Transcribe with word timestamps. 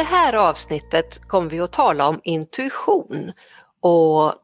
det 0.00 0.04
här 0.04 0.32
avsnittet 0.32 1.28
kommer 1.28 1.50
vi 1.50 1.60
att 1.60 1.72
tala 1.72 2.08
om 2.08 2.20
intuition 2.24 3.32
och 3.80 4.34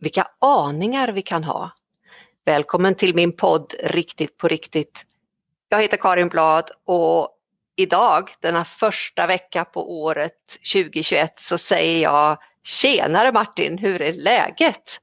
vilka 0.00 0.26
aningar 0.40 1.12
vi 1.12 1.22
kan 1.22 1.44
ha. 1.44 1.70
Välkommen 2.44 2.94
till 2.94 3.14
min 3.14 3.32
podd 3.32 3.74
Riktigt 3.82 4.38
på 4.38 4.48
riktigt. 4.48 5.04
Jag 5.68 5.82
heter 5.82 5.96
Karin 5.96 6.28
Blad 6.28 6.70
och 6.84 7.28
idag, 7.76 8.30
denna 8.40 8.64
första 8.64 9.26
vecka 9.26 9.64
på 9.64 10.02
året 10.02 10.32
2021, 10.72 11.32
så 11.36 11.58
säger 11.58 12.02
jag 12.02 12.38
Tjenare 12.62 13.32
Martin, 13.32 13.78
hur 13.78 14.02
är 14.02 14.12
läget? 14.12 15.00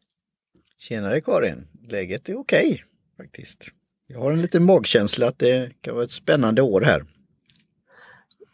Tjenare 0.78 1.22
Karin, 1.22 1.68
läget 1.90 2.30
är 2.30 2.40
okej 2.40 2.84
faktiskt. 3.18 3.66
Jag 4.08 4.20
har 4.20 4.32
en 4.32 4.42
liten 4.42 4.64
magkänsla 4.64 5.28
att 5.28 5.40
det 5.40 5.72
kan 5.82 5.96
vara 5.96 6.06
ett 6.06 6.12
spännande 6.12 6.62
år 6.62 6.82
här. 6.82 7.06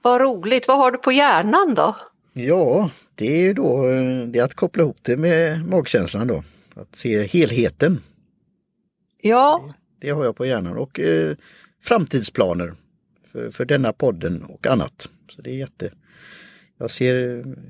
Vad 0.02 0.22
roligt, 0.22 0.68
vad 0.68 0.78
har 0.78 0.92
du 0.92 0.98
på 0.98 1.12
hjärnan 1.12 1.74
då? 1.76 1.96
Ja, 2.34 2.92
det 3.16 3.28
är 3.28 3.42
ju 3.42 3.54
då 3.54 3.90
eh, 3.90 4.24
det 4.28 4.40
att 4.40 4.54
koppla 4.54 4.84
ihop 4.84 4.98
det 5.02 5.18
med 5.18 5.66
magkänslan 5.66 6.28
då. 6.28 6.44
Att 6.76 6.96
se 6.96 7.24
helheten. 7.28 8.02
Ja. 9.22 9.74
Det, 10.00 10.08
det 10.08 10.14
har 10.14 10.26
jag 10.26 10.36
på 10.36 10.46
hjärnan 10.46 10.78
och 10.78 11.00
eh, 11.00 11.36
framtidsplaner 11.84 12.74
för, 13.32 13.52
för 13.52 13.66
denna 13.66 13.94
podden 13.94 14.44
och 14.44 14.68
annat. 14.68 15.10
Så 15.30 15.42
det 15.42 15.50
är 15.50 15.56
jätte... 15.56 15.92
Jag 16.78 16.92
ser, 16.92 17.16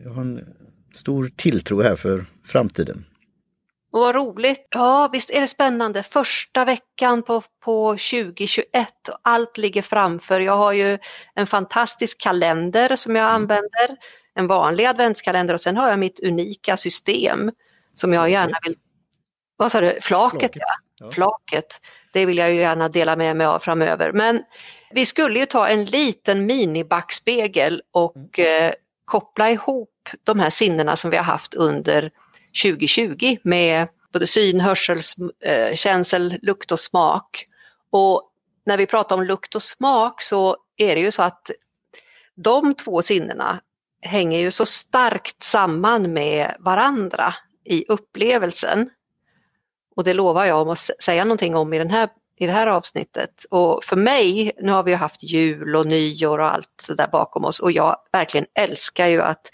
jag 0.03 0.11
har 0.11 0.21
en 0.21 0.45
stor 0.93 1.31
tilltro 1.35 1.81
här 1.81 1.95
för 1.95 2.25
framtiden. 2.45 3.05
Och 3.91 3.99
vad 3.99 4.15
roligt! 4.15 4.67
Ja, 4.69 5.09
visst 5.13 5.29
är 5.29 5.41
det 5.41 5.47
spännande. 5.47 6.03
Första 6.03 6.65
veckan 6.65 7.23
på, 7.23 7.43
på 7.59 7.91
2021 7.91 9.09
och 9.09 9.19
allt 9.21 9.57
ligger 9.57 9.81
framför. 9.81 10.39
Jag 10.39 10.57
har 10.57 10.73
ju 10.73 10.97
en 11.35 11.47
fantastisk 11.47 12.21
kalender 12.21 12.95
som 12.95 13.15
jag 13.15 13.23
mm. 13.23 13.35
använder, 13.35 13.97
en 14.35 14.47
vanlig 14.47 14.85
adventskalender 14.85 15.53
och 15.53 15.61
sen 15.61 15.77
har 15.77 15.89
jag 15.89 15.99
mitt 15.99 16.19
unika 16.19 16.77
system 16.77 17.51
som 17.93 18.13
jag 18.13 18.29
gärna 18.29 18.57
vill... 18.63 18.75
Vad 19.57 19.71
sa 19.71 19.81
du? 19.81 19.97
Flaket, 20.01 20.39
Flaket. 20.39 20.51
Ja. 20.55 20.75
ja. 20.99 21.11
Flaket. 21.11 21.81
Det 22.13 22.25
vill 22.25 22.37
jag 22.37 22.53
ju 22.53 22.59
gärna 22.59 22.89
dela 22.89 23.15
med 23.15 23.35
mig 23.35 23.47
av 23.47 23.59
framöver. 23.59 24.11
Men 24.11 24.43
vi 24.91 25.05
skulle 25.05 25.39
ju 25.39 25.45
ta 25.45 25.67
en 25.67 25.85
liten 25.85 26.45
minibackspegel 26.45 27.81
och 27.91 28.39
mm. 28.39 28.65
eh, 28.65 28.73
koppla 29.05 29.51
ihop 29.51 30.09
de 30.23 30.39
här 30.39 30.49
sinnena 30.49 30.95
som 30.95 31.11
vi 31.11 31.17
har 31.17 31.23
haft 31.23 31.53
under 31.53 32.11
2020 32.63 33.37
med 33.43 33.87
både 34.13 34.27
syn, 34.27 34.59
hörsel, 34.59 35.01
eh, 35.43 35.75
känsel, 35.75 36.39
lukt 36.41 36.71
och 36.71 36.79
smak. 36.79 37.45
Och 37.91 38.31
när 38.65 38.77
vi 38.77 38.85
pratar 38.85 39.15
om 39.15 39.23
lukt 39.23 39.55
och 39.55 39.63
smak 39.63 40.21
så 40.21 40.57
är 40.77 40.95
det 40.95 41.01
ju 41.01 41.11
så 41.11 41.23
att 41.23 41.51
de 42.35 42.73
två 42.73 43.01
sinnena 43.01 43.61
hänger 44.01 44.39
ju 44.39 44.51
så 44.51 44.65
starkt 44.65 45.43
samman 45.43 46.13
med 46.13 46.55
varandra 46.59 47.33
i 47.65 47.85
upplevelsen. 47.87 48.89
Och 49.95 50.03
det 50.03 50.13
lovar 50.13 50.45
jag 50.45 50.61
om 50.61 50.69
att 50.69 50.79
säga 50.79 51.25
någonting 51.25 51.55
om 51.55 51.73
i, 51.73 51.77
den 51.77 51.89
här, 51.89 52.09
i 52.39 52.45
det 52.45 52.51
här 52.51 52.67
avsnittet. 52.67 53.45
Och 53.49 53.83
för 53.83 53.95
mig, 53.95 54.51
nu 54.61 54.71
har 54.71 54.83
vi 54.83 54.93
haft 54.93 55.23
jul 55.23 55.75
och 55.75 55.85
nyår 55.85 56.39
och 56.39 56.53
allt 56.53 56.85
det 56.87 56.95
där 56.95 57.07
bakom 57.07 57.45
oss 57.45 57.59
och 57.59 57.71
jag 57.71 57.97
verkligen 58.11 58.47
älskar 58.53 59.07
ju 59.07 59.21
att 59.21 59.51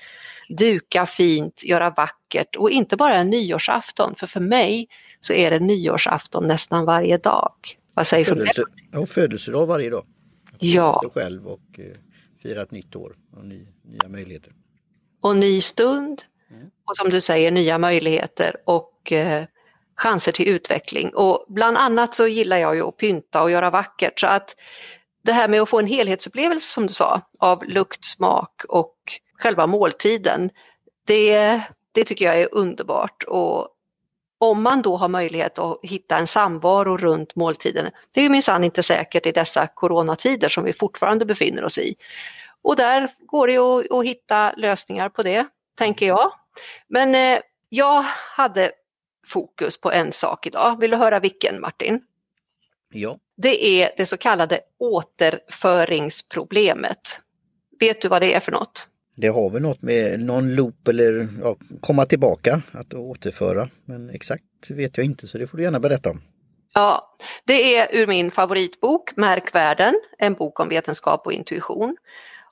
duka 0.50 1.06
fint, 1.06 1.64
göra 1.64 1.90
vackert 1.90 2.56
och 2.56 2.70
inte 2.70 2.96
bara 2.96 3.16
en 3.16 3.30
nyårsafton 3.30 4.16
för 4.16 4.28
för 4.28 4.40
mig 4.40 4.88
så 5.22 5.34
är 5.34 5.52
det 5.52 5.60
nyårsafton 5.60 6.48
nästan 6.48 6.86
varje 6.86 7.18
dag. 7.18 7.54
Vad 7.94 8.08
sägs 8.08 8.32
om 8.32 8.40
det? 8.40 8.52
Ja, 8.92 9.06
födelsedag 9.06 9.68
varje 9.68 9.90
dag. 9.90 10.06
Ja. 10.60 11.00
Sig 11.04 11.23
själv 11.23 11.48
och 11.48 11.80
eh, 11.80 11.86
fira 12.44 12.62
ett 12.62 12.72
nytt 12.72 12.96
år 12.96 13.16
och 13.38 13.46
ny, 13.46 13.68
nya 13.84 14.10
möjligheter. 14.10 14.54
Och 15.22 15.36
ny 15.36 15.62
stund 15.62 16.23
mm. 16.52 16.70
och 16.86 16.98
som 16.98 17.10
du 17.10 17.22
säger 17.22 17.52
nya 17.52 17.78
möjligheter 17.78 18.55
och 18.66 19.11
eh, 19.11 19.45
chanser 19.95 20.32
till 20.32 20.48
utveckling. 20.48 21.16
Och 21.16 21.45
bland 21.50 21.78
annat 21.78 22.16
så 22.16 22.28
gillar 22.28 22.58
jag 22.58 22.76
ju 22.76 22.82
att 22.82 22.98
pynta 22.98 23.44
och 23.44 23.52
göra 23.52 23.70
vackert 23.70 24.20
så 24.20 24.28
att 24.28 24.55
det 25.22 25.32
här 25.32 25.48
med 25.48 25.61
att 25.61 25.70
få 25.70 25.80
en 25.80 25.88
helhetsupplevelse 25.88 26.70
som 26.70 26.88
du 26.88 26.94
sa 26.94 27.22
av 27.39 27.64
lukt, 27.66 28.05
smak 28.05 28.61
och 28.70 28.95
själva 29.38 29.68
måltiden. 29.68 30.50
Det, 31.06 31.62
det 31.92 32.04
tycker 32.04 32.26
jag 32.26 32.40
är 32.40 32.50
underbart 32.52 33.23
och 33.23 33.70
om 34.38 34.64
man 34.64 34.82
då 34.82 34.96
har 34.96 35.10
möjlighet 35.10 35.60
att 35.60 35.80
hitta 35.84 36.18
en 36.18 36.28
samvaro 36.28 36.98
runt 36.98 37.36
måltiden, 37.36 37.92
det 38.12 38.22
är 38.22 38.30
minsann 38.30 38.64
inte 38.64 38.84
säkert 38.84 39.26
i 39.26 39.32
dessa 39.32 39.68
coronatider 39.68 40.50
som 40.50 40.64
vi 40.64 40.73
fortfarande 40.73 41.26
befinner 41.26 41.64
oss 41.64 41.78
i. 41.78 41.96
Och 42.62 42.76
där 42.76 43.10
går 43.20 43.48
det 43.48 43.58
att, 43.58 43.92
att 43.92 44.06
hitta 44.06 44.54
lösningar 44.58 45.10
på 45.10 45.23
det, 45.23 45.48
tänker 45.76 46.08
jag. 46.08 46.32
Men 46.88 47.16
eh, 47.16 47.40
jag 47.70 48.02
hade 48.36 48.72
fokus 49.28 49.78
på 49.78 49.92
en 49.92 50.14
sak 50.14 50.48
idag. 50.48 50.80
Vill 50.80 50.92
du 50.92 50.98
höra 50.98 51.20
vilken 51.20 51.62
Martin? 51.62 52.02
Ja. 52.94 53.20
Det 53.38 53.66
är 53.66 53.92
det 53.98 54.06
så 54.06 54.17
kallade 54.17 54.60
återföringsproblemet. 54.80 57.22
Vet 57.80 58.02
du 58.02 58.08
vad 58.08 58.22
det 58.22 58.34
är 58.34 58.40
för 58.40 58.52
något? 58.52 58.88
Det 59.15 59.27
har 59.27 59.49
väl 59.49 59.61
något 59.61 59.81
med 59.81 60.20
någon 60.20 60.55
loop 60.55 60.87
eller 60.87 61.27
ja, 61.42 61.55
komma 61.81 62.05
tillbaka, 62.05 62.61
att 62.71 62.93
återföra. 62.93 63.70
Men 63.86 64.09
exakt 64.09 64.43
vet 64.70 64.98
jag 64.98 65.05
inte 65.05 65.27
så 65.27 65.37
det 65.37 65.48
får 65.48 65.58
du 65.58 65.64
gärna 65.64 65.80
berätta 65.80 66.09
om. 66.09 66.21
Ja, 66.73 67.15
det 67.45 67.75
är 67.75 67.95
ur 67.95 68.08
min 68.08 68.31
favoritbok 68.31 69.15
Märkvärden, 69.15 69.93
en 70.17 70.33
bok 70.33 70.59
om 70.59 70.70
vetenskap 70.70 71.25
och 71.25 71.33
intuition. 71.33 71.98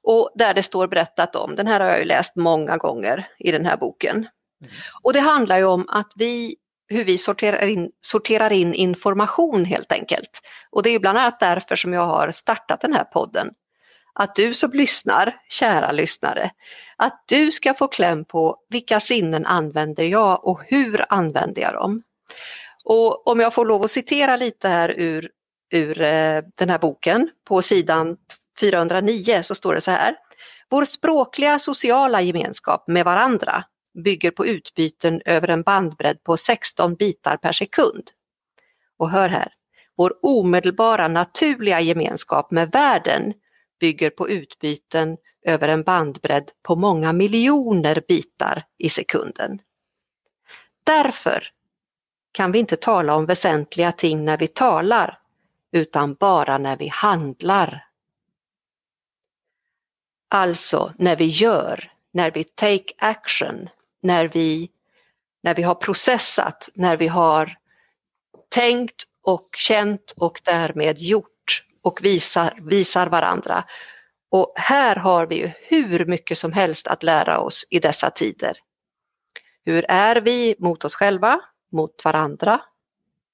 Och 0.04 0.32
där 0.36 0.54
det 0.54 0.64
står 0.64 0.88
berättat 0.88 1.36
om, 1.36 1.56
den 1.56 1.68
här 1.68 1.80
har 1.80 1.88
jag 1.88 2.00
ju 2.00 2.06
läst 2.06 2.36
många 2.36 2.78
gånger 2.78 3.28
i 3.40 3.52
den 3.52 3.66
här 3.66 3.78
boken. 3.78 4.16
Mm. 4.16 4.74
Och 5.02 5.14
det 5.14 5.20
handlar 5.20 5.58
ju 5.58 5.66
om 5.66 5.86
att 5.90 6.12
vi, 6.16 6.56
hur 6.88 7.04
vi 7.04 7.18
sorterar 7.18 7.68
in, 7.68 7.92
sorterar 8.02 8.52
in 8.52 8.74
information 8.74 9.66
helt 9.66 9.92
enkelt. 9.92 10.42
Och 10.72 10.84
det 10.84 10.90
är 10.90 11.00
bland 11.00 11.18
annat 11.18 11.40
därför 11.40 11.76
som 11.76 11.94
jag 11.94 12.08
har 12.08 12.32
startat 12.32 12.82
den 12.82 12.94
här 12.94 13.04
podden 13.04 13.50
att 14.16 14.36
du 14.36 14.54
som 14.54 14.72
lyssnar, 14.72 15.36
kära 15.50 15.92
lyssnare, 15.92 16.52
att 16.98 17.24
du 17.28 17.52
ska 17.52 17.74
få 17.74 17.88
kläm 17.88 18.26
på 18.26 18.58
vilka 18.70 19.00
sinnen 19.00 19.46
använder 19.46 20.04
jag 20.04 20.48
och 20.48 20.62
hur 20.68 21.06
använder 21.10 21.62
jag 21.62 21.74
dem? 21.74 22.04
Och 22.84 23.28
om 23.28 23.40
jag 23.40 23.54
får 23.54 23.66
lov 23.66 23.84
att 23.84 23.92
citera 23.92 24.36
lite 24.36 24.70
här 24.70 24.94
ur, 24.98 25.30
ur 25.72 26.02
eh, 26.02 26.42
den 26.56 26.70
här 26.70 26.80
boken 26.80 27.30
på 27.48 27.62
sidan 27.62 28.18
409 28.60 29.44
så 29.44 29.56
står 29.56 29.74
det 29.74 29.82
så 29.82 29.92
här. 29.92 30.16
Vår 30.70 30.86
språkliga 30.86 31.60
sociala 31.60 32.22
gemenskap 32.22 32.88
med 32.88 33.06
varandra 33.06 33.64
bygger 34.04 34.32
på 34.32 34.46
utbyten 34.46 35.22
över 35.26 35.48
en 35.48 35.64
bandbredd 35.64 36.24
på 36.24 36.38
16 36.38 36.96
bitar 36.96 37.38
per 37.38 37.52
sekund. 37.52 38.04
Och 38.98 39.10
hör 39.10 39.30
här, 39.30 39.48
vår 39.98 40.14
omedelbara 40.22 41.08
naturliga 41.08 41.82
gemenskap 41.82 42.52
med 42.52 42.72
världen 42.72 43.34
bygger 43.84 44.10
på 44.10 44.30
utbyten 44.30 45.18
över 45.42 45.68
en 45.68 45.84
bandbredd 45.84 46.52
på 46.62 46.76
många 46.76 47.14
miljoner 47.14 48.04
bitar 48.08 48.64
i 48.78 48.90
sekunden. 48.90 49.62
Därför 50.84 51.48
kan 52.32 52.52
vi 52.52 52.60
inte 52.60 52.76
tala 52.76 53.16
om 53.16 53.26
väsentliga 53.26 53.92
ting 53.92 54.26
när 54.26 54.38
vi 54.38 54.48
talar, 54.48 55.20
utan 55.72 56.14
bara 56.14 56.58
när 56.58 56.78
vi 56.78 56.88
handlar. 56.88 57.86
Alltså 60.30 60.94
när 60.98 61.16
vi 61.16 61.26
gör, 61.26 61.92
när 62.12 62.32
vi 62.32 62.44
take 62.44 62.94
action, 62.98 63.70
när 64.02 64.28
vi, 64.28 64.72
när 65.42 65.56
vi 65.56 65.64
har 65.64 65.76
processat, 65.76 66.70
när 66.74 66.98
vi 66.98 67.08
har 67.08 67.58
tänkt 68.50 69.04
och 69.22 69.50
känt 69.58 70.14
och 70.18 70.42
därmed 70.44 71.00
gjort 71.00 71.33
och 71.84 72.00
visar, 72.04 72.60
visar 72.62 73.08
varandra. 73.08 73.64
Och 74.32 74.54
här 74.56 74.96
har 74.96 75.28
vi 75.28 75.36
ju 75.36 75.52
hur 75.60 76.06
mycket 76.06 76.38
som 76.38 76.54
helst 76.54 76.88
att 76.88 77.04
lära 77.04 77.40
oss 77.40 77.68
i 77.70 77.80
dessa 77.80 78.10
tider. 78.10 78.58
Hur 79.66 79.86
är 79.90 80.16
vi 80.16 80.56
mot 80.60 80.86
oss 80.86 80.96
själva, 80.96 81.40
mot 81.72 82.06
varandra 82.06 82.62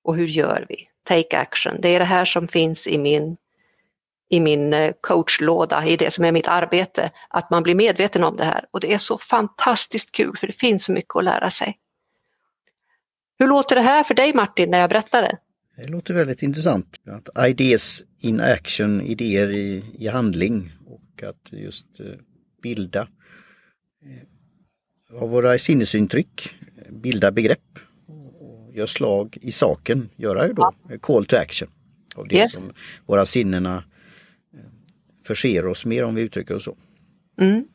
och 0.04 0.16
hur 0.16 0.28
gör 0.28 0.66
vi? 0.70 0.90
Take 1.04 1.38
action. 1.38 1.82
Det 1.82 1.90
är 1.90 2.00
det 2.00 2.06
här 2.06 2.26
som 2.26 2.48
finns 2.48 2.88
i 2.88 2.98
min, 2.98 3.38
i 4.30 4.40
min 4.40 4.74
eh, 4.74 4.94
coachlåda, 5.02 5.86
i 5.86 5.96
det 5.96 6.12
som 6.12 6.26
är 6.26 6.32
mitt 6.32 6.48
arbete, 6.48 7.12
att 7.30 7.50
man 7.50 7.64
blir 7.64 7.76
medveten 7.76 8.24
om 8.24 8.36
det 8.36 8.44
här. 8.44 8.66
Och 8.72 8.80
det 8.80 8.94
är 8.94 8.98
så 8.98 9.18
fantastiskt 9.18 10.12
kul 10.12 10.38
för 10.38 10.48
det 10.48 10.54
finns 10.54 10.86
så 10.86 10.92
mycket 10.92 11.16
att 11.16 11.24
lära 11.24 11.50
sig. 11.50 11.80
Hur 13.40 13.48
låter 13.48 13.76
det 13.76 13.82
här 13.82 14.04
för 14.04 14.14
dig 14.14 14.34
Martin 14.34 14.72
när 14.72 14.80
jag 14.80 14.90
berättar 14.90 15.22
det? 15.22 15.38
Det 15.84 15.88
låter 15.88 16.14
väldigt 16.14 16.44
intressant. 16.44 17.02
Att 17.08 17.48
ideas 17.50 18.04
in 18.20 18.42
action, 18.42 19.02
idéer 19.02 19.52
i, 19.52 19.84
i 19.98 20.08
handling 20.08 20.72
och 20.88 21.24
att 21.24 21.52
just 21.52 22.00
eh, 22.00 22.06
bilda 22.62 23.08
av 25.12 25.24
eh, 25.24 25.30
våra 25.30 25.60
sinnesintryck, 25.60 26.56
bilda 26.90 27.32
begrepp 27.32 27.80
och 28.40 28.76
göra 28.76 28.88
slag 28.88 29.38
i 29.42 29.52
saken, 29.52 30.10
göra 30.16 30.54
då 30.54 30.74
call 31.02 31.26
to 31.26 31.36
action. 31.36 31.70
Av 32.16 32.28
det 32.28 32.36
yes. 32.36 32.54
som 32.54 32.74
våra 33.06 33.26
sinnena 33.26 33.84
eh, 34.54 34.60
förser 35.24 35.66
oss 35.66 35.86
med 35.86 36.04
om 36.04 36.16
vi 36.16 36.22
uttrycker 36.22 36.56
oss 36.56 36.64
så. 36.64 36.78
Mm. 37.42 37.68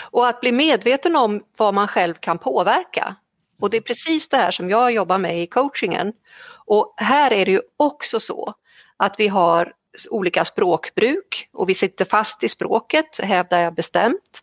Och 0.00 0.28
att 0.28 0.40
bli 0.40 0.52
medveten 0.52 1.16
om 1.16 1.44
vad 1.58 1.74
man 1.74 1.88
själv 1.88 2.14
kan 2.14 2.38
påverka. 2.38 3.16
Och 3.60 3.70
det 3.70 3.76
är 3.76 3.80
precis 3.80 4.28
det 4.28 4.36
här 4.36 4.50
som 4.50 4.70
jag 4.70 4.92
jobbar 4.92 5.18
med 5.18 5.42
i 5.42 5.46
coachingen. 5.46 6.12
Och 6.66 6.94
här 6.96 7.32
är 7.32 7.44
det 7.44 7.50
ju 7.50 7.60
också 7.76 8.20
så 8.20 8.54
att 8.96 9.14
vi 9.18 9.28
har 9.28 9.72
olika 10.10 10.44
språkbruk 10.44 11.48
och 11.52 11.68
vi 11.68 11.74
sitter 11.74 12.04
fast 12.04 12.44
i 12.44 12.48
språket, 12.48 13.20
hävdar 13.22 13.60
jag 13.60 13.74
bestämt. 13.74 14.42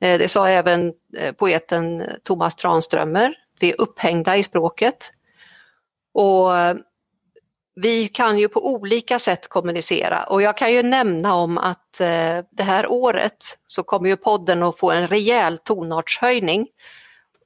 Eh, 0.00 0.18
det 0.18 0.28
sa 0.28 0.48
även 0.48 0.92
eh, 1.16 1.32
poeten 1.32 2.04
Thomas 2.22 2.56
Tranströmer. 2.56 3.34
Vi 3.60 3.70
är 3.70 3.80
upphängda 3.80 4.36
i 4.36 4.42
språket. 4.42 5.12
Och 6.14 6.56
eh, 6.56 6.76
vi 7.74 8.08
kan 8.08 8.38
ju 8.38 8.48
på 8.48 8.66
olika 8.74 9.18
sätt 9.18 9.48
kommunicera 9.48 10.24
och 10.24 10.42
jag 10.42 10.56
kan 10.56 10.72
ju 10.72 10.82
nämna 10.82 11.34
om 11.34 11.58
att 11.58 11.98
det 12.50 12.62
här 12.62 12.86
året 12.86 13.58
så 13.66 13.82
kommer 13.82 14.08
ju 14.08 14.16
podden 14.16 14.62
att 14.62 14.78
få 14.78 14.90
en 14.90 15.08
rejäl 15.08 15.58
tonartshöjning. 15.58 16.68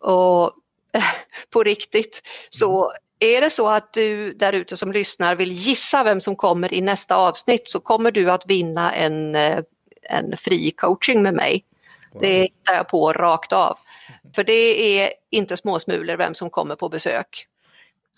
Och 0.00 0.52
på 1.50 1.62
riktigt. 1.62 2.22
Så 2.50 2.92
är 3.20 3.40
det 3.40 3.50
så 3.50 3.68
att 3.68 3.92
du 3.92 4.32
där 4.32 4.52
ute 4.52 4.76
som 4.76 4.92
lyssnar 4.92 5.34
vill 5.34 5.52
gissa 5.52 6.04
vem 6.04 6.20
som 6.20 6.36
kommer 6.36 6.74
i 6.74 6.80
nästa 6.80 7.16
avsnitt 7.16 7.70
så 7.70 7.80
kommer 7.80 8.10
du 8.10 8.30
att 8.30 8.46
vinna 8.46 8.94
en, 8.94 9.34
en 10.02 10.36
fri 10.36 10.70
coaching 10.70 11.22
med 11.22 11.34
mig. 11.34 11.64
Det 12.20 12.42
hittar 12.42 12.74
jag 12.74 12.88
på 12.88 13.12
rakt 13.12 13.52
av. 13.52 13.78
För 14.34 14.44
det 14.44 14.98
är 15.00 15.12
inte 15.30 15.56
småsmulor 15.56 16.16
vem 16.16 16.34
som 16.34 16.50
kommer 16.50 16.76
på 16.76 16.88
besök. 16.88 17.46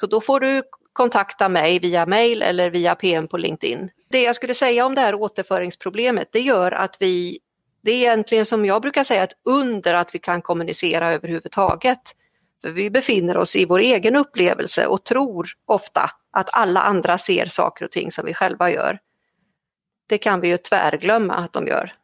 Så 0.01 0.07
då 0.07 0.21
får 0.21 0.41
du 0.41 0.63
kontakta 0.93 1.49
mig 1.49 1.79
via 1.79 2.07
mail 2.07 2.43
eller 2.43 2.71
via 2.71 2.95
PM 2.95 3.29
på 3.29 3.37
LinkedIn. 3.37 3.91
Det 4.09 4.23
jag 4.23 4.37
skulle 4.37 4.55
säga 4.55 4.87
om 4.87 4.95
det 4.95 5.01
här 5.01 5.15
återföringsproblemet 5.15 6.29
det 6.33 6.41
gör 6.41 6.73
att 6.73 6.97
vi, 7.01 7.39
det 7.81 7.91
är 7.91 7.97
egentligen 7.97 8.47
som 8.47 8.67
jag 8.67 8.83
brukar 8.83 9.05
säga 9.05 9.23
ett 9.23 9.33
under 9.45 9.95
att 9.95 10.15
vi 10.15 10.19
kan 10.19 10.43
kommunicera 10.43 11.13
överhuvudtaget. 11.13 12.15
För 12.63 12.71
vi 12.71 12.91
befinner 12.91 13.37
oss 13.37 13.57
i 13.57 13.65
vår 13.65 13.79
egen 13.79 14.17
upplevelse 14.17 14.87
och 14.87 15.05
tror 15.05 15.49
ofta 15.67 16.11
att 16.31 16.49
alla 16.53 16.81
andra 16.81 17.19
ser 17.19 17.47
saker 17.47 17.85
och 17.85 17.91
ting 17.91 18.13
som 18.13 18.27
vi 18.27 18.35
själva 18.35 18.71
gör. 18.71 18.99
Det 20.07 20.19
kan 20.19 20.41
vi 20.41 20.49
ju 20.49 20.57
tvärglömma 20.57 21.35
att 21.35 21.53
de 21.53 21.67
gör. 21.67 21.95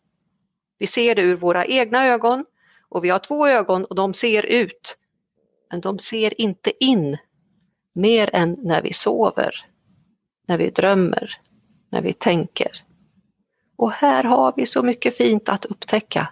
Vi 0.78 0.86
ser 0.86 1.14
det 1.14 1.22
ur 1.22 1.36
våra 1.36 1.64
egna 1.64 2.06
ögon 2.06 2.44
och 2.88 3.04
vi 3.04 3.10
har 3.10 3.18
två 3.18 3.48
ögon 3.48 3.84
och 3.84 3.94
de 3.94 4.14
ser 4.14 4.46
ut. 4.46 4.98
Men 5.70 5.80
de 5.80 5.98
ser 5.98 6.40
inte 6.40 6.84
in 6.84 7.18
mer 7.92 8.30
än 8.32 8.56
när 8.62 8.82
vi 8.82 8.92
sover, 8.92 9.64
när 10.46 10.58
vi 10.58 10.70
drömmer, 10.70 11.38
när 11.90 12.02
vi 12.02 12.12
tänker. 12.12 12.70
Och 13.76 13.92
här 13.92 14.24
har 14.24 14.52
vi 14.56 14.66
så 14.66 14.82
mycket 14.82 15.16
fint 15.16 15.48
att 15.48 15.64
upptäcka. 15.64 16.28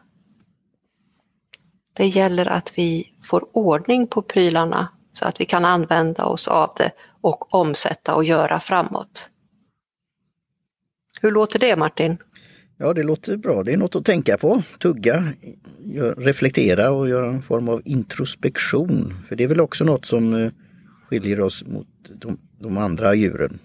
Det 1.93 2.07
gäller 2.07 2.47
att 2.47 2.73
vi 2.79 3.13
får 3.25 3.57
ordning 3.57 4.07
på 4.07 4.23
prylarna 4.23 4.89
så 5.13 5.25
att 5.25 5.41
vi 5.41 5.45
kan 5.45 5.65
använda 5.65 6.25
oss 6.25 6.49
av 6.49 6.71
det 6.77 6.91
och 7.21 7.55
omsätta 7.55 8.15
och 8.15 8.25
göra 8.25 8.61
framåt. 8.61 9.29
Hur 11.21 11.31
låter 11.31 11.59
det 11.59 11.77
Martin? 11.77 12.19
Ja, 12.77 12.93
det 12.93 13.03
låter 13.03 13.37
bra. 13.37 13.63
Det 13.63 13.73
är 13.73 13.77
något 13.77 13.97
att 13.97 14.05
tänka 14.05 14.37
på. 14.37 14.63
Tugga, 14.79 15.33
reflektera 16.17 16.91
och 16.91 17.09
göra 17.09 17.29
en 17.29 17.43
form 17.43 17.69
av 17.69 17.83
introspektion. 17.85 19.15
För 19.29 19.37
det 19.37 19.45
är 19.45 19.49
väl 19.49 19.61
också 19.61 19.85
något 19.85 20.05
som 20.05 20.35
eh, 20.35 20.51
skiljer 21.09 21.41
oss 21.41 21.65
mot 21.65 21.87
de, 22.09 22.39
de 22.61 22.79
andra 22.79 23.15
djuren. 23.15 23.59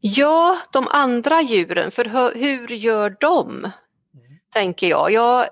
Ja, 0.00 0.58
de 0.72 0.88
andra 0.88 1.42
djuren, 1.42 1.90
för 1.90 2.04
hur 2.34 2.68
gör 2.68 3.16
de? 3.20 3.48
Mm. 3.58 3.72
Tänker 4.52 4.88
jag. 4.88 5.12
jag. 5.12 5.46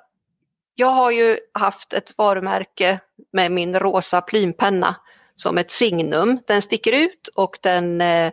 Jag 0.80 0.90
har 0.90 1.10
ju 1.10 1.38
haft 1.52 1.92
ett 1.92 2.14
varumärke 2.19 3.00
med 3.32 3.52
min 3.52 3.78
rosa 3.78 4.20
plympenna 4.20 4.96
som 5.36 5.58
ett 5.58 5.70
signum. 5.70 6.38
Den 6.46 6.62
sticker 6.62 6.92
ut 6.92 7.28
och 7.34 7.58
den 7.62 8.00
eh, 8.00 8.32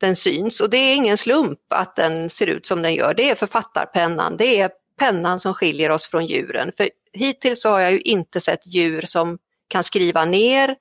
den 0.00 0.16
syns 0.16 0.60
och 0.60 0.70
det 0.70 0.76
är 0.76 0.96
ingen 0.96 1.18
slump 1.18 1.60
att 1.68 1.96
den 1.96 2.30
ser 2.30 2.46
ut 2.46 2.66
som 2.66 2.82
den 2.82 2.94
gör. 2.94 3.14
Det 3.14 3.30
är 3.30 3.34
författarpennan, 3.34 4.36
det 4.36 4.60
är 4.60 4.70
pennan 4.98 5.40
som 5.40 5.54
skiljer 5.54 5.90
oss 5.90 6.06
från 6.06 6.26
djuren. 6.26 6.72
För 6.76 6.90
hittills 7.12 7.64
har 7.64 7.80
jag 7.80 7.92
ju 7.92 8.00
inte 8.00 8.40
sett 8.40 8.66
djur 8.66 9.02
som 9.02 9.38
kan 9.68 9.84
skriva 9.84 10.24
ner 10.24 10.76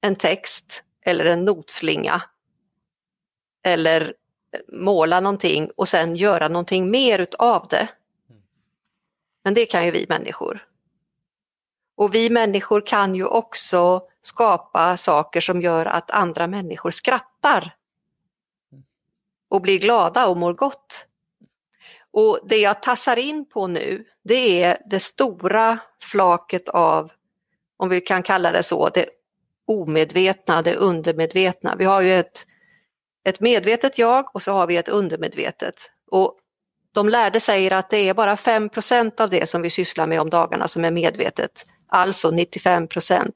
en 0.00 0.16
text 0.16 0.82
eller 1.04 1.24
en 1.24 1.44
notslinga 1.44 2.22
eller 3.64 4.14
måla 4.72 5.20
någonting 5.20 5.70
och 5.76 5.88
sen 5.88 6.16
göra 6.16 6.48
någonting 6.48 6.90
mer 6.90 7.18
utav 7.18 7.66
det. 7.70 7.88
Men 9.44 9.54
det 9.54 9.66
kan 9.66 9.84
ju 9.84 9.90
vi 9.90 10.06
människor. 10.08 10.66
Och 11.96 12.14
vi 12.14 12.30
människor 12.30 12.86
kan 12.86 13.14
ju 13.14 13.24
också 13.24 14.02
skapa 14.22 14.96
saker 14.96 15.40
som 15.40 15.62
gör 15.62 15.86
att 15.86 16.10
andra 16.10 16.46
människor 16.46 16.90
skrattar 16.90 17.76
och 19.48 19.60
blir 19.60 19.78
glada 19.78 20.26
och 20.26 20.36
mår 20.36 20.54
gott. 20.54 21.06
Och 22.12 22.40
det 22.44 22.56
jag 22.56 22.82
tassar 22.82 23.16
in 23.18 23.44
på 23.44 23.66
nu, 23.66 24.04
det 24.22 24.62
är 24.62 24.78
det 24.86 25.00
stora 25.00 25.78
flaket 26.02 26.68
av, 26.68 27.12
om 27.76 27.88
vi 27.88 28.00
kan 28.00 28.22
kalla 28.22 28.52
det 28.52 28.62
så, 28.62 28.88
det 28.88 29.06
omedvetna, 29.66 30.62
det 30.62 30.76
undermedvetna. 30.76 31.76
Vi 31.76 31.84
har 31.84 32.00
ju 32.00 32.14
ett, 32.14 32.46
ett 33.24 33.40
medvetet 33.40 33.98
jag 33.98 34.34
och 34.34 34.42
så 34.42 34.52
har 34.52 34.66
vi 34.66 34.76
ett 34.76 34.88
undermedvetet. 34.88 35.90
Och 36.10 36.39
de 36.92 37.08
lärde 37.08 37.40
säger 37.40 37.70
att 37.70 37.90
det 37.90 38.08
är 38.08 38.14
bara 38.14 38.36
5% 38.36 39.20
av 39.20 39.30
det 39.30 39.48
som 39.48 39.62
vi 39.62 39.70
sysslar 39.70 40.06
med 40.06 40.20
om 40.20 40.30
dagarna 40.30 40.68
som 40.68 40.84
är 40.84 40.90
medvetet, 40.90 41.66
alltså 41.88 42.30
95% 42.30 43.32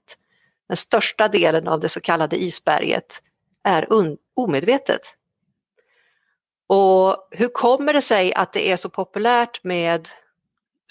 Den 0.69 0.77
största 0.77 1.29
delen 1.29 1.69
av 1.69 1.81
det 1.81 1.89
så 1.89 2.01
kallade 2.01 2.37
isberget 2.37 3.23
är 3.65 3.89
omedvetet. 4.37 5.01
Och 6.67 7.29
hur 7.31 7.49
kommer 7.49 7.93
det 7.93 8.03
sig 8.03 8.35
att 8.35 8.53
det 8.53 8.71
är 8.71 8.77
så 8.77 8.89
populärt 8.89 9.65
med 9.65 10.09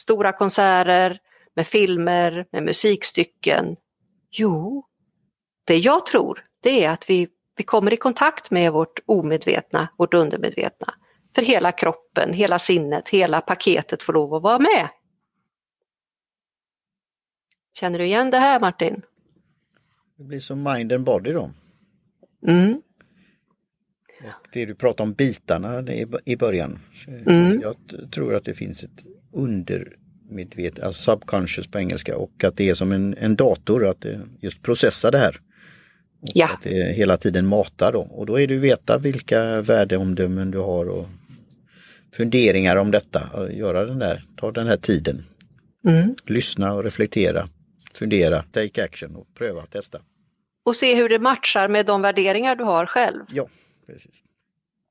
stora 0.02 0.32
konserter, 0.32 1.20
med 1.56 1.68
filmer, 1.68 2.46
med 2.52 2.64
musikstycken? 2.64 3.76
Jo, 4.32 4.86
det 5.66 5.78
jag 5.78 6.06
tror 6.06 6.46
det 6.62 6.84
är 6.86 6.90
att 6.90 7.10
vi, 7.10 7.28
vi 7.56 7.64
kommer 7.64 7.94
i 7.94 7.98
kontakt 7.98 8.52
med 8.52 8.72
vårt 8.72 9.00
omedvetna, 9.06 9.88
vårt 9.98 10.14
undermedvetna. 10.14 10.94
För 11.36 11.42
hela 11.42 11.72
kroppen, 11.72 12.34
hela 12.34 12.60
sinnet, 12.60 13.10
hela 13.10 13.42
paketet 13.42 14.04
får 14.04 14.14
lov 14.14 14.34
att 14.34 14.44
vara 14.44 14.60
med. 14.60 14.90
Känner 17.74 18.00
du 18.00 18.06
igen 18.06 18.32
det 18.32 18.38
här 18.38 18.60
Martin? 18.60 19.02
Det 20.18 20.24
blir 20.24 20.40
som 20.40 20.64
mind 20.64 20.94
and 20.94 21.06
body 21.06 21.34
då. 21.34 21.52
Mm. 22.48 22.82
Och 24.24 24.48
det 24.54 24.66
du 24.66 24.76
pratade 24.76 25.04
om 25.04 25.14
bitarna 25.14 25.84
i 26.26 26.36
början. 26.36 26.80
Mm. 27.26 27.62
Jag 27.62 27.76
tror 28.12 28.36
att 28.36 28.46
det 28.46 28.54
finns 28.54 28.84
ett 28.84 29.04
undermedvetet, 29.32 30.84
alltså 30.84 31.12
subconscious 31.12 31.68
på 31.68 31.80
engelska 31.80 32.18
och 32.18 32.44
att 32.44 32.58
det 32.58 32.70
är 32.70 32.74
som 32.74 32.92
en, 32.92 33.18
en 33.18 33.36
dator 33.36 33.88
att 33.88 34.06
just 34.40 34.62
processar 34.62 35.12
det 35.12 35.18
här. 35.18 35.42
Och 36.22 36.30
ja. 36.34 36.46
Att 36.46 36.64
det 36.64 36.96
hela 36.96 37.18
tiden 37.18 37.48
matar 37.48 37.92
då 37.92 38.02
och 38.02 38.26
då 38.26 38.40
är 38.40 38.48
det 38.48 38.56
att 38.56 38.62
veta 38.62 38.98
vilka 38.98 39.62
värdeomdömen 39.62 40.52
du 40.52 40.60
har 40.60 40.90
och 40.90 41.06
funderingar 42.16 42.76
om 42.76 42.92
detta. 42.92 43.52
Göra 43.52 43.86
den 43.86 44.00
där, 44.00 44.26
ta 44.38 44.52
den 44.52 44.68
här 44.68 44.78
tiden. 44.78 45.26
Mm. 45.88 46.16
Lyssna 46.26 46.74
och 46.74 46.84
reflektera, 46.84 47.48
fundera, 47.94 48.44
take 48.52 48.84
action 48.84 49.16
och 49.16 49.28
pröva, 49.38 49.66
testa. 49.66 50.00
Och 50.66 50.76
se 50.76 50.96
hur 50.96 51.10
det 51.10 51.20
matchar 51.20 51.68
med 51.68 51.86
de 51.86 52.02
värderingar 52.02 52.56
du 52.56 52.64
har 52.64 52.86
själv. 52.86 53.26
Ja, 53.30 53.48
Precis. 53.88 54.16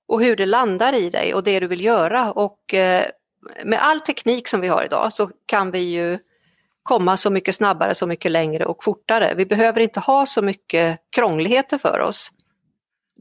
Och 0.09 0.23
hur 0.23 0.37
det 0.37 0.47
landar 0.47 0.93
i 0.93 1.11
dig 1.11 1.35
och 1.35 1.45
det 1.45 1.61
du 1.61 1.67
vill 1.67 1.85
göra. 1.85 2.33
Och 2.33 2.75
eh, 2.75 3.07
med 3.65 3.83
all 3.83 4.01
teknik 4.01 4.49
som 4.49 4.61
vi 4.61 4.69
har 4.69 4.85
idag 4.85 5.13
så 5.13 5.31
kan 5.47 5.71
vi 5.71 5.79
ju 5.79 6.19
komma 6.83 7.17
så 7.17 7.31
mycket 7.31 7.55
snabbare, 7.55 7.95
så 7.95 8.07
mycket 8.07 8.31
längre 8.31 8.65
och 8.67 8.85
fortare. 8.85 9.35
Vi 9.37 9.47
behöver 9.47 9.81
inte 9.81 10.01
ha 10.01 10.27
så 10.27 10.43
mycket 10.43 10.99
krångligheter 11.11 11.79
för 11.79 12.01
oss. 12.01 12.33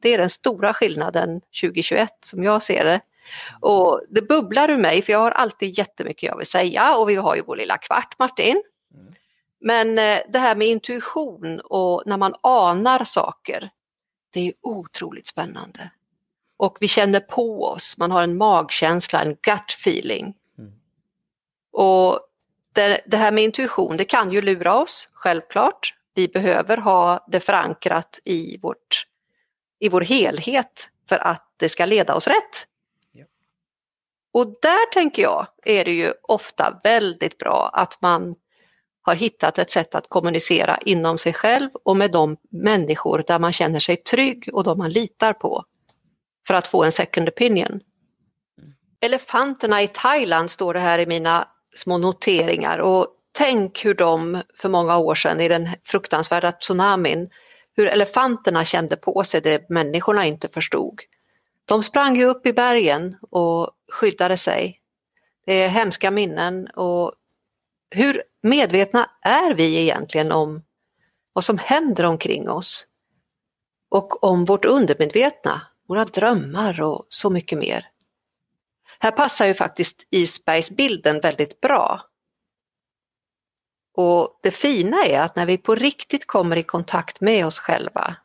Det 0.02 0.14
är 0.14 0.18
den 0.18 0.30
stora 0.30 0.74
skillnaden 0.74 1.42
2021 1.62 2.10
som 2.22 2.44
jag 2.44 2.64
ser 2.64 2.86
det. 2.86 3.02
Och 3.60 4.02
det 4.10 4.22
bubblar 4.22 4.70
ur 4.70 4.78
mig 4.78 5.02
för 5.02 5.14
jag 5.14 5.20
har 5.20 5.32
alltid 5.32 5.78
jättemycket 5.78 6.24
jag 6.24 6.38
vill 6.38 6.48
säga 6.48 6.98
och 6.98 7.10
vi 7.10 7.16
har 7.16 7.36
ju 7.36 7.42
vår 7.42 7.56
lilla 7.56 7.78
kvart 7.78 8.20
Martin. 8.20 8.64
Mm. 8.94 9.14
Men 9.60 10.00
eh, 10.00 10.20
det 10.30 10.40
här 10.40 10.56
med 10.56 10.68
intuition 10.68 11.60
och 11.60 12.04
när 12.06 12.18
man 12.18 12.36
anar 12.42 13.04
saker, 13.04 13.70
det 14.34 14.48
är 14.48 14.54
otroligt 14.62 15.28
spännande. 15.28 15.92
Och 16.58 16.78
vi 16.80 16.88
känner 16.88 17.20
på 17.20 17.64
oss, 17.66 17.98
man 17.98 18.12
har 18.12 18.24
en 18.24 18.38
magkänsla, 18.38 19.22
en 19.22 19.38
gut 19.42 19.72
feeling. 19.80 20.34
Mm. 20.58 20.72
Och 21.72 22.20
det, 22.74 23.02
det, 23.06 23.18
här 23.18 23.32
med 23.32 23.44
intuition, 23.44 23.98
det 23.98 24.06
kan 24.06 24.32
ju 24.32 24.42
lura 24.42 24.76
oss, 24.76 25.10
självklart. 25.14 25.94
Vi 26.14 26.28
behöver 26.28 26.78
ha 26.78 27.26
det 27.28 27.40
förankrat 27.40 28.20
i, 28.24 28.58
vårt, 28.58 29.08
i 29.80 29.90
vår 29.90 30.02
helhet 30.02 30.90
för 31.10 31.28
att 31.28 31.54
det 31.58 31.70
ska 31.70 31.86
leda 31.86 32.16
oss 32.16 32.28
rätt. 32.28 32.68
Och 34.34 34.48
där 34.62 34.92
tänker 34.92 35.22
jag 35.22 35.48
är 35.66 35.86
det 35.86 35.92
ju 35.92 36.14
ofta 36.22 36.80
väldigt 36.84 37.38
bra 37.38 37.70
att 37.74 38.02
man 38.02 38.36
har 39.02 39.16
hittat 39.16 39.58
ett 39.58 39.72
sätt 39.72 39.96
att 39.96 40.10
kommunicera 40.10 40.78
inom 40.86 41.18
sig 41.18 41.34
själv 41.34 41.70
och 41.86 41.98
med 41.98 42.12
de 42.12 42.38
människor 42.52 43.24
där 43.28 43.40
man 43.40 43.54
känner 43.54 43.80
sig 43.80 43.98
trygg 43.98 44.50
och 44.54 44.64
de 44.64 44.78
man 44.78 44.90
litar 44.90 45.34
på 45.34 45.66
för 46.48 46.54
att 46.54 46.68
få 46.68 46.84
en 46.84 46.92
second 46.92 47.30
opinion. 47.30 47.80
Elefanterna 49.02 49.82
i 49.82 49.88
Thailand 49.88 50.52
står 50.52 50.74
det 50.74 50.80
här 50.80 51.00
i 51.00 51.06
mina 51.06 51.48
små 51.76 51.98
noteringar 51.98 52.80
och 52.80 53.08
tänk 53.32 53.86
hur 53.86 53.94
de 53.94 54.42
för 54.58 54.70
många 54.70 54.98
år 54.98 55.16
sedan 55.16 55.42
i 55.42 55.48
den 55.48 55.70
fruktansvärda 55.84 56.52
tsunamin, 56.52 57.30
hur 57.76 57.88
elefanterna 57.88 58.66
kände 58.66 58.96
på 58.96 59.24
sig 59.24 59.42
det 59.42 59.70
människorna 59.70 60.26
inte 60.26 60.48
förstod. 60.48 61.00
De 61.66 61.84
sprang 61.84 62.16
ju 62.16 62.26
upp 62.26 62.46
i 62.46 62.54
bergen 62.54 63.18
och 63.32 63.72
skyddade 63.92 64.38
sig. 64.38 64.78
Det 65.46 65.54
är 65.54 65.70
hemska 65.70 66.12
minnen 66.12 66.68
och 66.68 67.14
hur 67.90 68.24
medvetna 68.42 69.10
är 69.22 69.54
vi 69.54 69.82
egentligen 69.82 70.32
om 70.32 70.64
vad 71.34 71.44
som 71.44 71.58
händer 71.58 72.04
omkring 72.04 72.50
oss? 72.50 72.88
Och 73.90 74.24
om 74.24 74.46
vårt 74.46 74.66
undermedvetna, 74.66 75.62
våra 75.88 76.06
drömmar 76.06 76.82
och 76.82 77.06
så 77.10 77.30
mycket 77.30 77.58
mer. 77.58 77.88
Här 79.00 79.12
passar 79.12 79.46
ju 79.46 79.54
faktiskt 79.54 80.08
isbergsbilden 80.10 81.20
väldigt 81.20 81.62
bra. 81.62 82.02
Och 83.94 84.40
det 84.44 84.52
fina 84.52 85.06
är 85.06 85.20
att 85.20 85.36
när 85.36 85.46
vi 85.46 85.58
på 85.58 85.76
riktigt 85.76 86.28
kommer 86.28 86.56
i 86.56 86.64
kontakt 86.64 87.22
med 87.22 87.46
oss 87.46 87.60
själva 87.60 88.16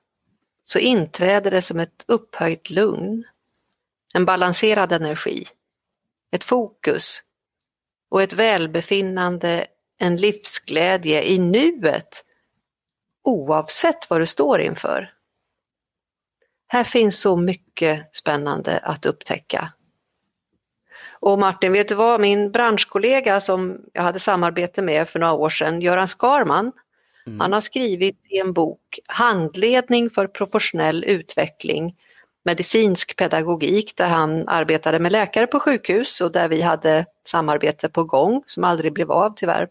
så 0.65 0.79
inträder 0.79 1.51
det 1.51 1.63
som 1.63 1.81
ett 1.81 2.05
upphöjt 2.09 2.71
lugn, 2.71 3.25
en 4.17 4.25
balanserad 4.25 4.93
energi, 4.93 5.47
ett 6.33 6.45
fokus 6.45 7.23
och 8.11 8.23
ett 8.23 8.33
välbefinnande, 8.33 9.67
en 9.99 10.17
livsglädje 10.17 11.23
i 11.23 11.39
nuet 11.39 12.25
oavsett 13.25 14.11
vad 14.11 14.21
du 14.21 14.27
står 14.27 14.61
inför. 14.61 15.13
Här 16.69 16.85
finns 16.85 17.21
så 17.21 17.37
mycket 17.37 18.17
spännande 18.17 18.79
att 18.79 19.07
upptäcka. 19.07 19.73
Och 21.11 21.39
Martin, 21.39 21.73
vet 21.73 21.89
du 21.89 21.95
vad, 21.95 22.21
min 22.21 22.53
branschkollega 22.53 23.41
som 23.41 23.81
jag 23.93 24.03
hade 24.03 24.19
samarbete 24.19 24.83
med 24.83 25.09
för 25.09 25.19
några 25.19 25.33
år 25.33 25.51
sedan, 25.51 25.81
Göran 25.81 26.09
Skarman, 26.09 26.73
mm. 27.27 27.41
han 27.41 27.53
har 27.53 27.61
skrivit 27.61 28.21
i 28.29 28.39
en 28.39 28.53
bok 28.53 28.99
Handledning 29.07 30.11
för 30.11 30.27
professionell 30.27 31.05
utveckling 31.05 31.97
medicinsk 32.47 33.17
pedagogik 33.17 33.97
där 33.97 34.09
han 34.09 34.49
arbetade 34.49 34.99
med 34.99 35.13
läkare 35.13 35.47
på 35.47 35.61
sjukhus 35.61 36.21
och 36.21 36.33
där 36.33 36.49
vi 36.49 36.63
hade 36.63 37.07
samarbete 37.25 37.89
på 37.89 38.05
gång 38.05 38.43
som 38.47 38.65
aldrig 38.65 38.93
blev 38.93 39.13
av 39.13 39.35
tyvärr. 39.37 39.69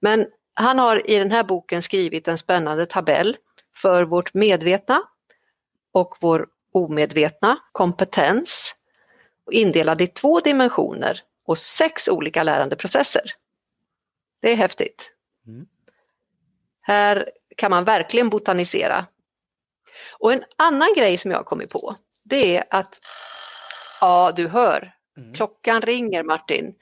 Men 0.00 0.26
han 0.54 0.78
har 0.78 1.10
i 1.10 1.18
den 1.18 1.30
här 1.30 1.44
boken 1.44 1.82
skrivit 1.82 2.28
en 2.28 2.38
spännande 2.38 2.86
tabell 2.86 3.36
för 3.76 4.04
vårt 4.04 4.34
medvetna 4.34 5.02
och 5.92 6.16
vår 6.20 6.46
omedvetna 6.72 7.58
kompetens 7.72 8.74
indelad 9.50 10.00
i 10.00 10.06
två 10.06 10.40
dimensioner 10.40 11.20
och 11.46 11.58
sex 11.58 12.08
olika 12.08 12.42
lärandeprocesser. 12.42 13.32
Det 14.40 14.52
är 14.52 14.56
häftigt. 14.56 15.10
Mm. 15.46 15.66
Här 16.80 17.30
kan 17.56 17.70
man 17.70 17.84
verkligen 17.84 18.30
botanisera. 18.30 19.06
Och 20.18 20.32
en 20.32 20.44
annan 20.56 20.94
grej 20.96 21.16
som 21.16 21.30
jag 21.30 21.38
har 21.38 21.44
kommit 21.44 21.70
på, 21.70 21.94
det 22.28 22.56
är 22.56 22.64
att, 22.70 22.98
ja 24.00 24.32
du 24.36 24.48
hör, 24.48 24.92
mm. 25.16 25.34
klockan 25.34 25.82
ringer 25.82 26.22
Martin. 26.22 26.74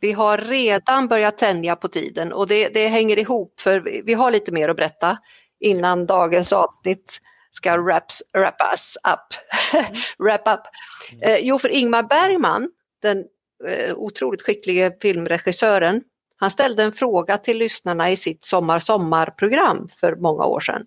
Vi 0.00 0.12
har 0.12 0.38
redan 0.38 1.08
börjat 1.08 1.38
tänja 1.38 1.76
på 1.76 1.88
tiden 1.88 2.32
och 2.32 2.48
det, 2.48 2.68
det 2.68 2.88
hänger 2.88 3.18
ihop 3.18 3.60
för 3.60 3.80
vi 3.80 4.14
har 4.14 4.30
lite 4.30 4.52
mer 4.52 4.68
att 4.68 4.76
berätta 4.76 5.18
innan 5.60 6.06
dagens 6.06 6.52
avsnitt 6.52 7.20
ska 7.50 7.76
wraps, 7.76 8.22
wrap 8.32 8.62
us 8.72 8.96
up. 8.96 9.20
Mm. 9.74 9.84
wrap 10.18 10.48
up. 10.48 10.60
Eh, 11.22 11.38
jo, 11.40 11.58
för 11.58 11.68
Ingmar 11.68 12.02
Bergman, 12.02 12.70
den 13.02 13.24
eh, 13.68 13.94
otroligt 13.94 14.42
skicklige 14.42 14.96
filmregissören, 15.02 16.02
han 16.36 16.50
ställde 16.50 16.82
en 16.82 16.92
fråga 16.92 17.38
till 17.38 17.58
lyssnarna 17.58 18.10
i 18.10 18.16
sitt 18.16 18.44
Sommar-sommar-program 18.44 19.88
för 20.00 20.16
många 20.16 20.44
år 20.44 20.60
sedan. 20.60 20.86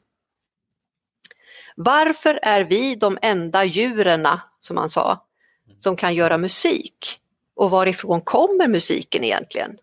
Varför 1.80 2.40
är 2.42 2.62
vi 2.62 2.96
de 2.96 3.18
enda 3.22 3.64
djuren, 3.64 4.28
som 4.60 4.78
han 4.78 4.90
sa, 4.90 5.26
som 5.80 5.96
kan 5.96 6.16
göra 6.16 6.38
musik? 6.38 7.20
Och 7.56 7.70
varifrån 7.70 8.22
kommer 8.22 8.68
musiken 8.68 9.24
egentligen? 9.24 9.78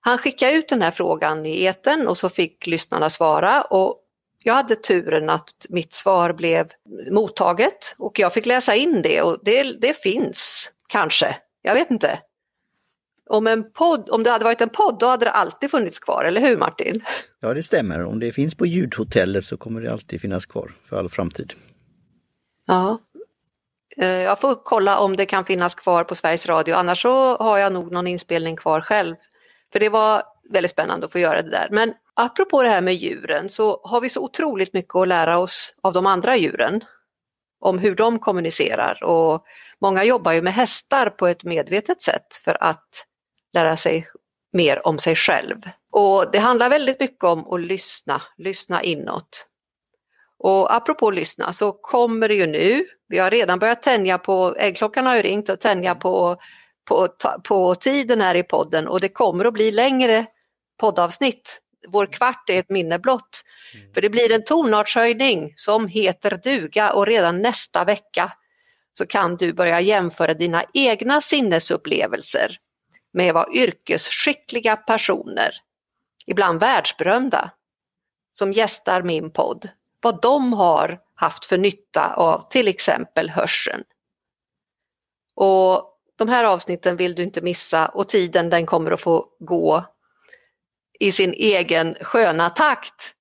Han 0.00 0.18
skickade 0.18 0.52
ut 0.52 0.68
den 0.68 0.82
här 0.82 0.90
frågan 0.90 1.46
i 1.46 1.64
eten 1.64 2.08
och 2.08 2.18
så 2.18 2.28
fick 2.28 2.66
lyssnarna 2.66 3.10
svara 3.10 3.62
och 3.62 3.98
jag 4.42 4.54
hade 4.54 4.76
turen 4.76 5.30
att 5.30 5.66
mitt 5.68 5.92
svar 5.92 6.32
blev 6.32 6.68
mottaget 7.10 7.94
och 7.98 8.18
jag 8.18 8.32
fick 8.32 8.46
läsa 8.46 8.74
in 8.74 9.02
det 9.02 9.22
och 9.22 9.38
det, 9.42 9.62
det 9.62 10.02
finns 10.02 10.72
kanske, 10.88 11.36
jag 11.62 11.74
vet 11.74 11.90
inte. 11.90 12.20
Om, 13.28 13.46
en 13.46 13.72
podd, 13.72 14.08
om 14.10 14.22
det 14.22 14.30
hade 14.30 14.44
varit 14.44 14.60
en 14.60 14.68
podd 14.68 14.98
då 14.98 15.06
hade 15.06 15.24
det 15.24 15.30
alltid 15.30 15.70
funnits 15.70 15.98
kvar, 15.98 16.24
eller 16.24 16.40
hur 16.40 16.56
Martin? 16.56 17.04
Ja 17.40 17.54
det 17.54 17.62
stämmer, 17.62 18.04
om 18.04 18.20
det 18.20 18.32
finns 18.32 18.54
på 18.54 18.66
ljudhotellet 18.66 19.44
så 19.44 19.56
kommer 19.56 19.80
det 19.80 19.92
alltid 19.92 20.20
finnas 20.20 20.46
kvar 20.46 20.72
för 20.82 20.98
all 20.98 21.08
framtid. 21.08 21.52
Ja, 22.66 22.98
eh, 23.96 24.08
jag 24.08 24.40
får 24.40 24.54
kolla 24.64 24.98
om 24.98 25.16
det 25.16 25.26
kan 25.26 25.44
finnas 25.44 25.74
kvar 25.74 26.04
på 26.04 26.14
Sveriges 26.14 26.46
Radio, 26.46 26.74
annars 26.74 27.02
så 27.02 27.36
har 27.36 27.58
jag 27.58 27.72
nog 27.72 27.92
någon 27.92 28.06
inspelning 28.06 28.56
kvar 28.56 28.80
själv. 28.80 29.16
För 29.72 29.80
det 29.80 29.88
var 29.88 30.22
väldigt 30.50 30.70
spännande 30.70 31.06
att 31.06 31.12
få 31.12 31.18
göra 31.18 31.42
det 31.42 31.50
där. 31.50 31.68
Men 31.70 31.94
apropå 32.14 32.62
det 32.62 32.68
här 32.68 32.80
med 32.80 32.94
djuren 32.94 33.48
så 33.48 33.80
har 33.84 34.00
vi 34.00 34.08
så 34.08 34.24
otroligt 34.24 34.72
mycket 34.72 34.94
att 34.94 35.08
lära 35.08 35.38
oss 35.38 35.74
av 35.82 35.92
de 35.92 36.06
andra 36.06 36.36
djuren. 36.36 36.84
Om 37.60 37.78
hur 37.78 37.94
de 37.94 38.18
kommunicerar 38.18 39.04
och 39.04 39.44
många 39.80 40.04
jobbar 40.04 40.32
ju 40.32 40.42
med 40.42 40.54
hästar 40.54 41.10
på 41.10 41.26
ett 41.26 41.44
medvetet 41.44 42.02
sätt 42.02 42.34
för 42.44 42.62
att 42.62 43.04
lära 43.52 43.76
sig 43.76 44.08
mer 44.52 44.86
om 44.86 44.98
sig 44.98 45.16
själv. 45.16 45.56
Och 45.92 46.30
det 46.32 46.38
handlar 46.38 46.70
väldigt 46.70 47.00
mycket 47.00 47.24
om 47.24 47.52
att 47.52 47.60
lyssna, 47.60 48.22
lyssna 48.36 48.82
inåt. 48.82 49.46
Och 50.38 50.74
apropå 50.74 51.10
lyssna 51.10 51.52
så 51.52 51.72
kommer 51.72 52.28
det 52.28 52.34
ju 52.34 52.46
nu, 52.46 52.86
vi 53.08 53.18
har 53.18 53.30
redan 53.30 53.58
börjat 53.58 53.82
tänja 53.82 54.18
på, 54.18 54.54
äggklockan 54.58 55.06
har 55.06 55.16
ju 55.16 55.22
ringt 55.22 55.48
och 55.48 55.60
tänja 55.60 55.94
på, 55.94 56.36
på, 56.84 57.08
på 57.44 57.74
tiden 57.74 58.20
här 58.20 58.34
i 58.34 58.42
podden 58.42 58.88
och 58.88 59.00
det 59.00 59.08
kommer 59.08 59.44
att 59.44 59.52
bli 59.52 59.70
längre 59.70 60.26
poddavsnitt. 60.80 61.60
Vår 61.88 62.06
kvart 62.06 62.50
är 62.50 62.58
ett 62.58 62.70
minne 62.70 62.98
blott. 62.98 63.42
Mm. 63.74 63.94
För 63.94 64.00
det 64.00 64.10
blir 64.10 64.32
en 64.32 64.44
tonartshöjning 64.44 65.52
som 65.56 65.88
heter 65.88 66.40
duga 66.44 66.92
och 66.92 67.06
redan 67.06 67.42
nästa 67.42 67.84
vecka 67.84 68.32
så 68.92 69.06
kan 69.06 69.36
du 69.36 69.52
börja 69.52 69.80
jämföra 69.80 70.34
dina 70.34 70.64
egna 70.74 71.20
sinnesupplevelser 71.20 72.58
med 73.12 73.34
vad 73.34 73.54
yrkesskickliga 73.54 74.76
personer, 74.76 75.54
ibland 76.26 76.60
världsberömda, 76.60 77.50
som 78.32 78.52
gästar 78.52 79.02
min 79.02 79.30
podd, 79.30 79.68
vad 80.02 80.22
de 80.22 80.52
har 80.52 81.00
haft 81.14 81.44
för 81.44 81.58
nytta 81.58 82.14
av 82.14 82.48
till 82.50 82.68
exempel 82.68 83.30
hörseln. 83.30 83.84
Och 85.36 85.94
de 86.18 86.28
här 86.28 86.44
avsnitten 86.44 86.96
vill 86.96 87.14
du 87.14 87.22
inte 87.22 87.40
missa 87.40 87.86
och 87.86 88.08
tiden 88.08 88.50
den 88.50 88.66
kommer 88.66 88.90
att 88.90 89.00
få 89.00 89.28
gå 89.38 89.84
i 91.00 91.12
sin 91.12 91.32
egen 91.32 91.94
sköna 92.00 92.50
takt. 92.50 93.14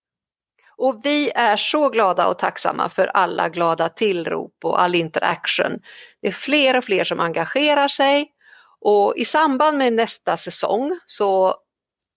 Och 0.77 1.06
vi 1.06 1.32
är 1.36 1.58
så 1.58 1.89
glada 1.89 2.27
och 2.27 2.39
tacksamma 2.39 2.89
för 2.89 3.08
alla 3.08 3.50
glada 3.50 3.89
tillrop 3.89 4.56
och 4.63 4.82
all 4.82 4.96
interaktion. 4.96 5.79
Det 6.22 6.27
är 6.27 6.32
fler 6.32 6.77
och 6.77 6.84
fler 6.84 7.03
som 7.03 7.20
engagerar 7.20 7.88
sig 7.88 8.32
och 8.81 9.17
i 9.17 9.25
samband 9.25 9.77
med 9.77 9.93
nästa 9.93 10.38
säsong 10.38 11.00
så 11.05 11.55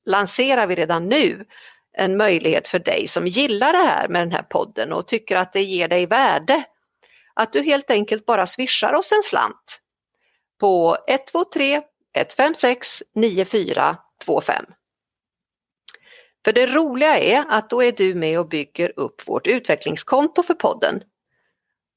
lanserar 0.07 0.67
vi 0.67 0.75
redan 0.75 1.09
nu 1.09 1.45
en 1.93 2.17
möjlighet 2.17 2.69
för 2.69 2.79
dig 2.79 3.09
som 3.09 3.27
gillar 3.27 3.73
det 3.73 3.79
här 3.79 4.09
med 4.09 4.23
den 4.23 4.33
här 4.33 4.43
podden 4.43 4.93
och 4.93 5.09
tycker 5.09 5.37
att 5.37 5.53
det 5.53 5.63
ger 5.63 5.89
dig 5.89 6.07
värde. 6.07 6.65
Att 7.35 7.53
du 7.53 7.63
helt 7.63 7.91
enkelt 7.91 8.27
bara 8.27 8.47
swishar 8.47 8.93
oss 8.93 9.13
en 9.13 9.23
slant 9.23 9.81
på 10.61 10.97
123 11.09 11.83
156 12.17 13.03
9425. 13.15 14.65
För 16.45 16.53
det 16.53 16.67
roliga 16.67 17.19
är 17.19 17.45
att 17.49 17.71
då 17.71 17.83
är 17.83 17.93
du 17.93 18.15
med 18.15 18.39
och 18.41 18.49
bygger 18.49 18.93
upp 18.99 19.29
vårt 19.29 19.47
utvecklingskonto 19.47 20.43
för 20.43 20.55
podden. 20.55 21.03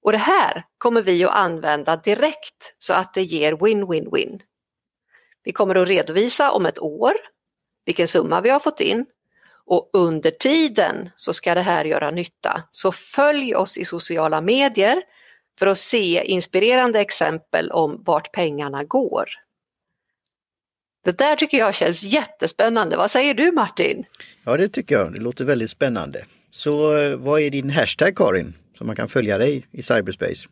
Och 0.03 0.11
det 0.11 0.17
här 0.17 0.65
kommer 0.77 1.01
vi 1.01 1.23
att 1.23 1.35
använda 1.35 1.95
direkt 1.95 2.75
så 2.79 2.93
att 2.93 3.13
det 3.13 3.21
ger 3.23 3.53
win-win-win. 3.53 4.41
Vi 5.43 5.51
kommer 5.51 5.75
att 5.75 5.87
redovisa 5.87 6.51
om 6.51 6.65
ett 6.65 6.79
år 6.79 7.13
vilken 7.85 8.07
summa 8.07 8.41
vi 8.41 8.49
har 8.49 8.59
fått 8.59 8.79
in 8.79 9.05
och 9.65 9.89
under 9.93 10.31
tiden 10.31 11.09
så 11.15 11.33
ska 11.33 11.55
det 11.55 11.61
här 11.61 11.85
göra 11.85 12.11
nytta. 12.11 12.63
Så 12.71 12.91
följ 12.91 13.55
oss 13.55 13.77
i 13.77 13.85
sociala 13.85 14.41
medier 14.41 15.01
för 15.59 15.67
att 15.67 15.77
se 15.77 16.23
inspirerande 16.25 16.99
exempel 16.99 17.71
om 17.71 18.03
vart 18.05 18.31
pengarna 18.31 18.83
går. 18.83 19.25
Det 21.03 21.17
där 21.17 21.35
tycker 21.35 21.57
jag 21.57 21.75
känns 21.75 22.03
jättespännande. 22.03 22.97
Vad 22.97 23.11
säger 23.11 23.33
du 23.33 23.51
Martin? 23.51 24.05
Ja 24.45 24.57
det 24.57 24.69
tycker 24.69 24.95
jag, 24.95 25.13
det 25.13 25.19
låter 25.19 25.45
väldigt 25.45 25.69
spännande. 25.69 26.25
Så 26.51 26.97
eh, 26.97 27.15
vad 27.15 27.41
är 27.41 27.49
din 27.49 27.69
hashtag 27.69 28.15
Karin, 28.15 28.53
som 28.77 28.87
man 28.87 28.95
kan 28.95 29.07
följa 29.07 29.37
dig 29.37 29.67
i 29.71 29.81
cyberspace? 29.81 30.47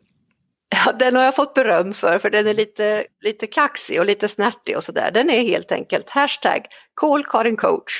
Ja, 0.84 0.92
den 0.92 1.16
har 1.16 1.24
jag 1.24 1.36
fått 1.36 1.54
beröm 1.54 1.94
för, 1.94 2.18
för 2.18 2.30
den 2.30 2.46
är 2.46 2.54
lite, 2.54 3.06
lite 3.20 3.46
kaxig 3.46 4.00
och 4.00 4.06
lite 4.06 4.28
snärtig 4.28 4.76
och 4.76 4.84
sådär. 4.84 5.10
Den 5.10 5.30
är 5.30 5.42
helt 5.42 5.72
enkelt 5.72 6.10
hashtag 6.10 6.66
call 6.94 7.24
Karin 7.24 7.56
coach. 7.56 7.92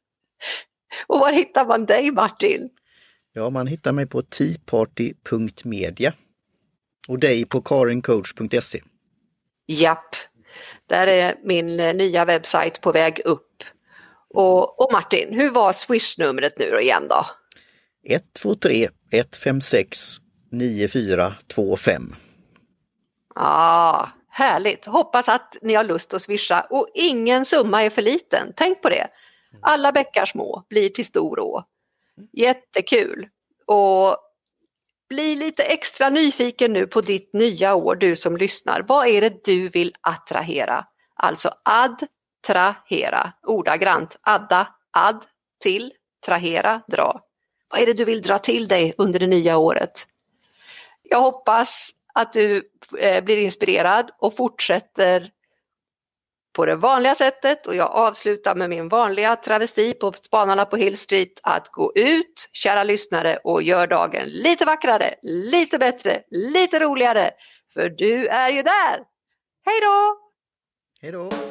och 1.06 1.20
var 1.20 1.32
hittar 1.32 1.66
man 1.66 1.86
dig 1.86 2.10
Martin? 2.10 2.70
Ja, 3.32 3.50
man 3.50 3.66
hittar 3.66 3.92
mig 3.92 4.06
på 4.06 4.22
teaparty.media 4.22 6.12
och 7.08 7.20
dig 7.20 7.44
på 7.44 7.62
karincoach.se. 7.62 8.80
Japp, 9.66 10.16
där 10.86 11.06
är 11.06 11.38
min 11.44 11.80
eh, 11.80 11.94
nya 11.94 12.24
webbsajt 12.24 12.80
på 12.80 12.92
väg 12.92 13.20
upp. 13.24 13.64
Och, 14.34 14.80
och 14.80 14.92
Martin, 14.92 15.34
hur 15.34 15.50
var 15.50 15.72
swishnumret 15.72 16.58
nu 16.58 16.80
igen 16.80 17.08
då? 17.08 17.26
123 18.04 18.88
156 19.10 20.20
9425. 20.50 22.02
Ah, 23.34 24.08
härligt! 24.28 24.86
Hoppas 24.86 25.28
att 25.28 25.56
ni 25.62 25.74
har 25.74 25.84
lust 25.84 26.14
att 26.14 26.22
swisha 26.22 26.66
och 26.70 26.88
ingen 26.94 27.44
summa 27.44 27.82
är 27.82 27.90
för 27.90 28.02
liten. 28.02 28.52
Tänk 28.56 28.82
på 28.82 28.88
det! 28.88 29.06
Alla 29.62 29.92
bäckar 29.92 30.26
små 30.26 30.64
blir 30.68 30.88
till 30.88 31.06
stor 31.06 31.40
å. 31.40 31.64
Jättekul! 32.32 33.28
Och 33.66 34.16
bli 35.08 35.36
lite 35.36 35.62
extra 35.62 36.10
nyfiken 36.10 36.72
nu 36.72 36.86
på 36.86 37.00
ditt 37.00 37.32
nya 37.32 37.74
år, 37.74 37.96
du 37.96 38.16
som 38.16 38.36
lyssnar. 38.36 38.84
Vad 38.88 39.06
är 39.06 39.20
det 39.20 39.44
du 39.44 39.68
vill 39.68 39.94
attrahera? 40.00 40.86
Alltså 41.14 41.50
attrahera, 41.64 43.32
ordagrant. 43.46 44.18
Adda, 44.22 44.68
add, 44.90 45.24
till, 45.60 45.92
trahera, 46.26 46.82
dra. 46.88 47.20
Vad 47.70 47.80
är 47.80 47.86
det 47.86 47.92
du 47.92 48.04
vill 48.04 48.22
dra 48.22 48.38
till 48.38 48.68
dig 48.68 48.94
under 48.98 49.18
det 49.18 49.26
nya 49.26 49.58
året? 49.58 50.06
Jag 51.12 51.20
hoppas 51.20 51.90
att 52.14 52.32
du 52.32 52.70
eh, 52.98 53.24
blir 53.24 53.38
inspirerad 53.38 54.10
och 54.18 54.36
fortsätter 54.36 55.30
på 56.52 56.66
det 56.66 56.76
vanliga 56.76 57.14
sättet 57.14 57.66
och 57.66 57.74
jag 57.74 57.90
avslutar 57.90 58.54
med 58.54 58.70
min 58.70 58.88
vanliga 58.88 59.36
travesti 59.36 59.94
på 59.94 60.12
Spanarna 60.12 60.64
på 60.64 60.76
Hill 60.76 60.98
Street 60.98 61.40
att 61.42 61.68
gå 61.68 61.92
ut, 61.94 62.48
kära 62.52 62.84
lyssnare, 62.84 63.36
och 63.44 63.62
gör 63.62 63.86
dagen 63.86 64.24
lite 64.26 64.64
vackrare, 64.64 65.14
lite 65.22 65.78
bättre, 65.78 66.22
lite 66.30 66.78
roligare. 66.80 67.30
För 67.74 67.88
du 67.88 68.26
är 68.26 68.50
ju 68.50 68.62
där! 68.62 69.04
Hej 69.64 69.80
då! 69.80 70.16
Hej 71.02 71.12
då! 71.12 71.49